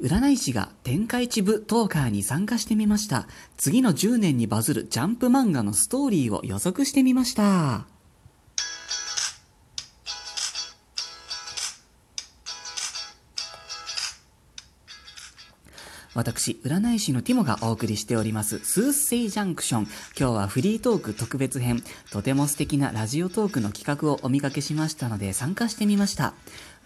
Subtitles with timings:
[0.00, 3.28] 占い師が天下一部トーカーに参加してみました。
[3.58, 7.86] 次の10年にバズるジャンプ漫画のストーリーを予測してみました。
[16.12, 19.82] 私、占い師のティモがお送りしております、スーセイジャンクション。
[20.18, 26.34] 今日はフリートーク特別編、とても素敵なラジオトークの企画をお見かけしましたので参加してみました。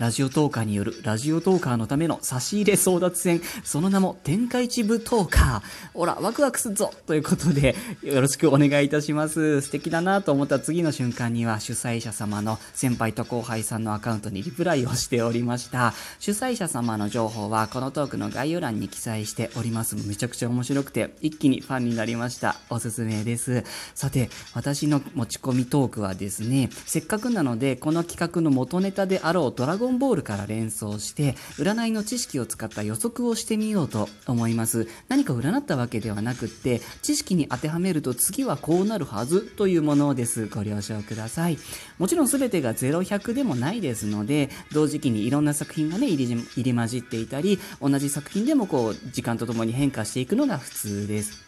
[0.01, 5.63] ラジオトーカーによるラジオトーカーのための差し入れ争奪戦、その名も天下一部トーカー。
[5.97, 9.61] ほら、ワクワクするぞということで、よろしくお願いいたします。
[9.61, 15.95] 素敵だなと思った次の瞬間には、主催者様の先輩と後輩さんのアカウントにリプライをしておりました。
[16.19, 19.95] 主催者様の情報は、このトークの概要欄に記載しております。
[20.09, 22.57] めちゃくちゃ面白くて、一気にファンになりました。
[22.69, 23.63] おすすめです。
[23.95, 34.89] さて、私の持ち込みトークはですね、せっかくなので、この企画の元ネタであろうドラゴンボールから連想して、占いの知識を使った予測をしてみようと思います。
[35.09, 40.47] 何か占ったわけではなくって、知識に当てはめると次はこうなるはずというものです。
[40.47, 41.59] ご了承ください。
[41.99, 51.44] もちろん全てが0、100でもないですので、同時期にいろんな作品がね、入り入り混じっていたり、同じ作品でもこう、時間とともに変化していくのが普通です。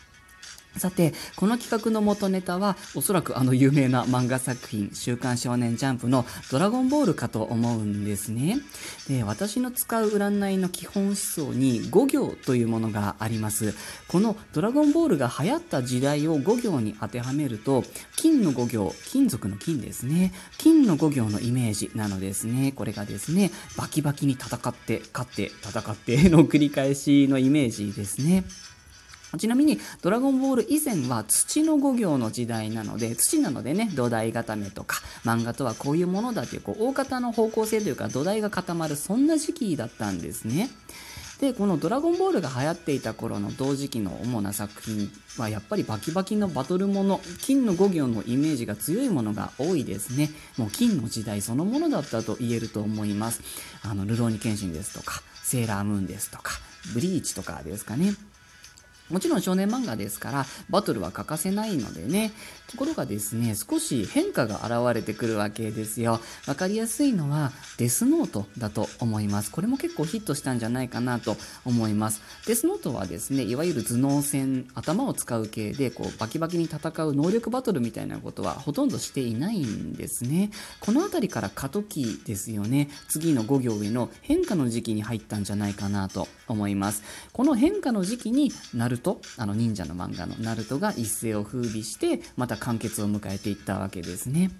[0.76, 8.58] さて、この企画の元ネタは、おそらくあの有名な漫画作品、週刊少年ジャンプのドラゴンボールかと思うんですね。
[9.08, 13.74] で、私の使う占いの基本思想に5行というものがあります。
[14.08, 17.84] このドラゴンボールが流行った時代を5行に当てはめると、
[18.16, 20.32] 金の5行、金属の金ですね。
[20.58, 22.72] 金の5行のイメージなのですね。
[22.72, 28.44] これがですね、バキバキに戦って、勝って、戦っての繰り返しのイメージですね。
[29.38, 40.70] ちなみに、ドラゴンボール以前は土の5行の時代なので、土なのでね、土台固めとか、漫画とはこういうものだという、こう、大方の方向性というか、土台が固まる、そんな時期だったんですね。
[41.40, 50.30] で、このドラゴンボールが流行っていた頃の同時期の主な作品は、やっぱりバキバキのバトルもの、金の5行のイメージが強いものが多いですね。
[50.56, 53.42] もう金の時代そのものだったと言えると思います。
[53.82, 56.52] あの、ルローニケンシンですとか、セーラームーンですとか、
[56.94, 58.14] ブリーチとかですかね。
[59.10, 62.32] もちろん少年漫画ですから、バトルは欠かせないのでね。
[62.68, 66.20] ところがですね、少し変化が現れてくるわけですよ。
[66.46, 69.50] わかりやすいのは、デスノートだと思います。
[69.52, 72.20] これも結構ヒットしたんじゃないかなと思います。
[72.46, 80.50] デスノートはですね、いわゆる頭脳戦、頭を使う系で、こう、バキバキに戦う能力バトルみたいなことはほとんどしていないんですね。
[80.80, 82.88] このあたりから過渡期ですよね。
[83.08, 87.02] 次の5行上の変化の時期に入ったんじゃないかなと思います。
[87.32, 94.50] この変化の時期にナルト、あの忍者の漫画のナルトが一世を風靡して、また完結を迎えていったわけですね。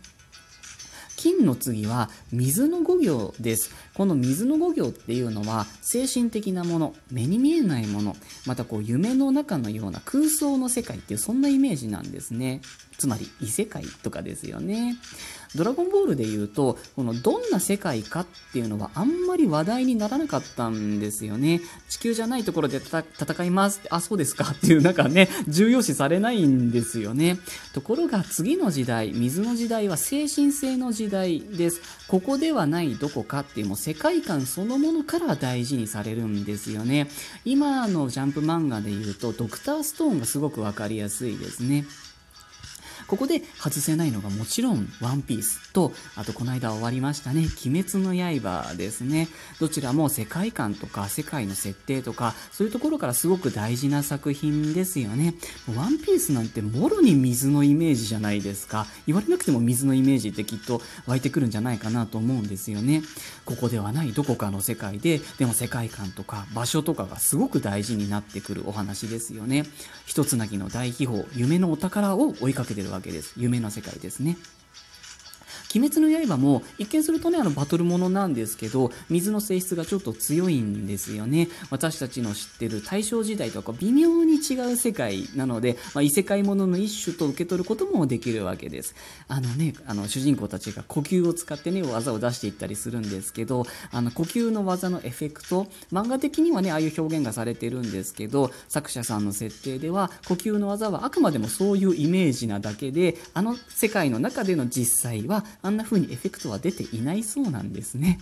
[1.17, 3.71] 金の次は水の五行です。
[3.97, 8.15] この水の五行っていうのは精神的なもの、目に見えないもの、
[8.45, 12.61] またこう夢の中のような空想の世界っていうそんなイメージなんですね。
[12.99, 14.97] つまり異世界とかですよね。
[15.55, 21.61] ドラゴンボールで言うと、このどんな世界かっていうのはあんまり話題にならなかったんですよね。
[21.89, 23.81] 地球じゃないところで戦います。
[23.91, 27.39] あ、そうですかっていうなんかね、重要視されないんですよね。
[27.73, 31.81] ところが次の時代、水の時代は精神性の時代です。
[32.09, 37.09] ここではないどこかっていうもう世界観そのものから大事にされるんですよね。
[37.45, 41.87] 今のジャンプ漫画で言うと、ドクターストーンがすごくわかりやすいですね。
[43.07, 49.29] ここで外せないのがもちろんワンピースと、あとこの間終わりましたね、鬼滅の刃ですね。
[49.61, 55.35] どちらも世界観とか世界の設定とか、そういうところからすごく大事な作品ですよね。
[55.75, 58.87] ワンピースなんてもろに水のイメージじゃないですか。
[59.07, 63.03] 言われなくても水のイメージってきっと湧いてくるんじゃないかなと思うんですよね。
[63.45, 69.65] ここではないどこかの世界で、でも世界観とか場所とかがすごく大事になってくるお話ですよね。
[70.07, 73.35] 一つなぎの大秘宝、夢のお宝を追いかけてるわけです。
[73.37, 74.37] 夢の世界ですね。
[75.75, 81.49] 鬼滅の刃も一見するとねあのバトルものなんですけど水の性質がちょっと強いんですよね。
[81.71, 88.95] 私たちの知ってる大正時代とか微妙に違う世界なので、まあ、異世界ものの一種と受け取ることもできるわけです。
[89.29, 108.19] あのねあの主人公たちが呼吸を使ってね技を出していったりするんですけどあの呼吸の技のエフェクト漫画的にはねああいう表現がされてるんですけど作者さんの設定では呼吸の技はあくまでもそういうイメージなだけであの世界の中での実際はあんな風にエフェクトは出ていないそうなんですね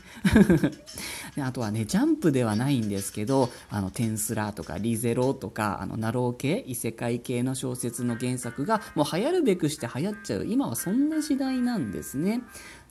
[1.37, 12.43] であとはねジャンプではないんですけどあのテンスラーとかリゼロとかあのなろう系異世界系の小説の原作がもう流行るべくして流行っちゃう今はそんな時代なんですね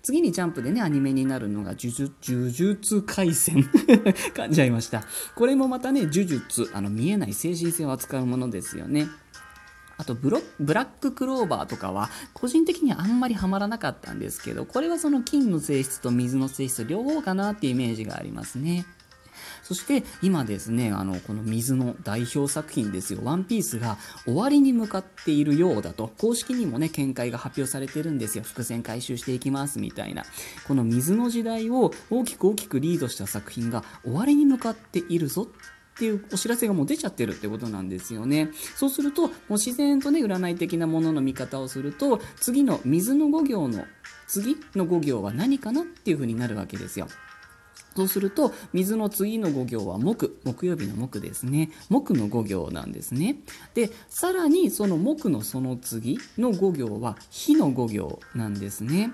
[0.04, 3.64] 次にジャンプでね、アニメになるのが呪術、呪術廻戦
[4.36, 5.06] 噛んじゃいました。
[5.34, 9.08] これもまたね、呪術、あの、見えない精神性を扱うものですよね。
[9.98, 18.86] あとブロ、ブラッククローバーとかは、個人的にはあんまりハマらなかったんですけど、これはその金の性質と水の性質両方かなっていうイメージがありますね。
[19.62, 28.44] そして今ですね、あの、この水の代表作品ですよ、ワンピースが終わりに向かっているようだと、公式にもね、見解が発表されてるんですよ。
[28.44, 30.24] 伏線回収していきますみたいな。
[30.68, 35.48] この水の時代を大きく大きくリードした作品が終わりに向かっているぞ
[35.94, 38.50] っていうお知らせがもう出ちゃってるってことなんですよね。
[38.76, 43.86] そうすると、もう自然とね、占い的なものの見方をすると、次の水の5行の、
[44.28, 47.08] 次の5行は何かなっていうふうになるわけですよ。
[47.96, 51.70] そうすると、水の次の5行は木、木曜日の木ですね。
[51.90, 53.38] 木の5行なんですね。
[53.74, 59.12] で、さらにその木のその次の5行は火の5行なんですね。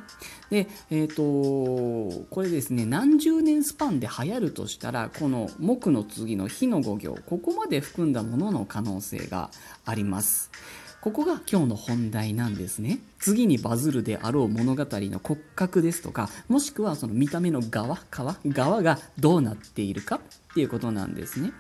[0.50, 9.52] で、えっ、ー、と、これですね、何十年スパンで流行るとしたら、この木の次の火の5行、ここまで含んだものの可能性が
[9.86, 10.52] あります。
[11.02, 13.00] ここが今日の本題なんですね。
[13.20, 18.02] 次にバズるであろう物語の骨格ですとか、もしくはその見た目の側、皮、
[18.48, 21.54] 側がどうなっているかっていうことなんですね。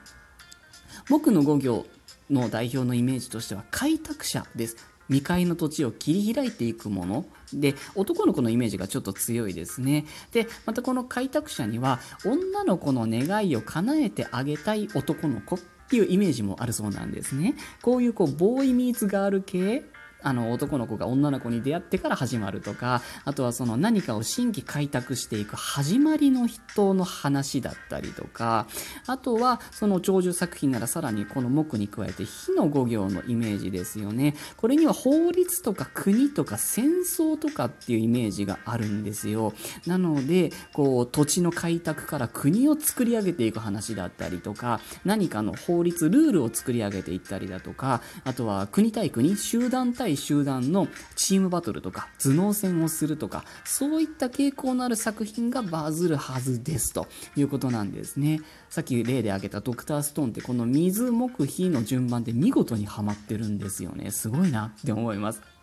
[1.09, 1.85] 木の五行
[2.29, 4.75] の代表のイメージとしては開拓者です。
[5.07, 15.57] 未開の土地を切り開いていくもので男の子のイメージがちょっと強いですねでまたこの開拓者には女の子の願いを叶えてあげたい男の子
[15.89, 17.55] っていうイメージもあるそうなんですね。
[17.81, 19.81] こういうこうボーイミーツガール系
[20.21, 28.67] あの男の子が女の子に出会ってから始まるとかあとはその何かを新規開拓していく始まりの人の話だったりとか
[29.07, 34.35] あとはその長寿作品ならさらにこの木に加えて火の五行のイメージですよね。
[34.57, 39.53] これには法律とか国とか戦争とかっていうイメージがあるんですよ。
[39.85, 58.41] なのでこう土地の開拓から国を作り上げていく話だったりとか何かの法律ルールを作り上げていったりだとかあとは国対国集団対い集団のチームバトルとか頭脳戦をするとかそういった傾向のある作品がバズるはずですということなんですね。
[58.69, 64.11] さっき例で挙げたドクターストーンってこの水木火の順番で見事にはまってるんですよね。
[64.11, 65.58] すごいなって思います。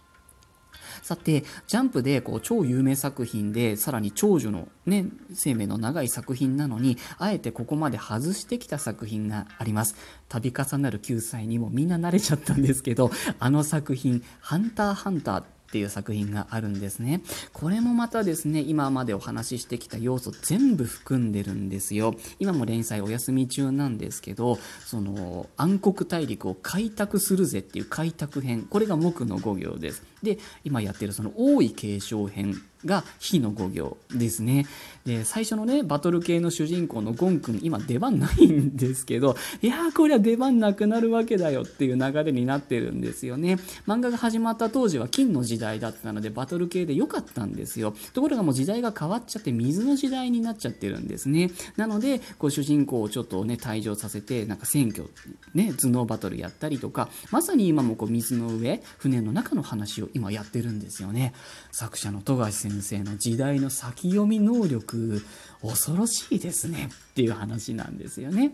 [1.02, 9.96] さて、ジャンプでこう超有名作品で、さらに長寿のね、生命の長い作品なのに、あえてここまで外してきた作品があります。
[10.28, 17.20] 度重なる救済にもみんな慣れちゃったんですけど、あの作品、ハンターハンターっていう作品があるんですね。
[17.52, 22.14] これもまたですね、今までお話ししてきた要素全部含んでるんですよ。
[22.38, 30.02] 今も連載お休み中なんですけど、その暗黒大陸を開拓するぜっていう開拓編、これが木の5行です。
[30.22, 32.54] で、今やってるその王位継承編
[32.86, 34.66] が火の5行ですね。
[35.04, 43.58] で、最初のね、バトル系の主人公のゴン君、今出番ないんですけど、いやー、これは出番なくなるわけだよっていう流れになってるんですよね。
[43.86, 47.94] 漫画が始まった当時は金の時代だったので、バトル系で良かったんですよ。
[48.14, 51.50] ところがもう時代が変わっちゃって水の時代になっちゃってるんですね。
[51.76, 55.08] なので、こう主人公をちょっとね、退場させて、なんか選挙、
[55.54, 61.32] ね、頭脳バトルやったりとか、まさに今もこう水の上、船の中の話を今やってるんですよね。
[61.70, 65.22] 作者の富樫先先生の時代の先読み能力
[65.62, 68.52] 恐ろしいですねっていう話なんですよね。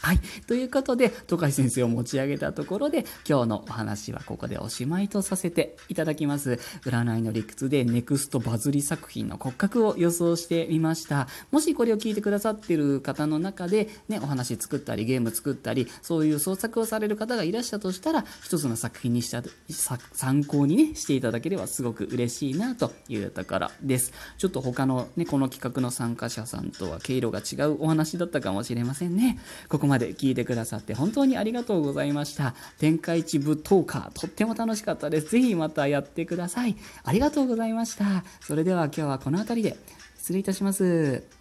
[0.00, 0.20] はい。
[0.46, 6.60] ということで、トカイ先生を持ち上げたところで、今日のお話はここでおしまいとさせていただきます。
[6.84, 11.26] 占いの理屈でネクストバズり作品の骨格を予想してみました。
[11.50, 19.42] もしこれを聞いてくださっている方の中で、ね、お話作ったり、ゲーム作ったり、そういう創作をされる方がいらっしゃったとしたら、一つの作品にした、
[20.12, 24.12] 参考にね、していただければすごく嬉しいなというところです。
[24.36, 29.40] ちょっと他のね、この企画の参加者さんとは毛色が違うお話だったかもしれませんね。
[29.68, 32.54] ここまで聞いてくださって本当にありがとうございました。
[32.78, 35.30] 天下一部トーカー、とっても楽しかったです。
[35.30, 36.76] ぜひまたやってください。
[37.02, 38.24] ありがとうございました。
[38.40, 39.76] それでは今日はこの辺りで
[40.18, 41.37] 失礼いたします。